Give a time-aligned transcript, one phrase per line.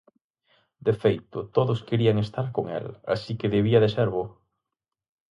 [0.85, 4.23] De feito, todos querían estar con el, así que debía de ser bo.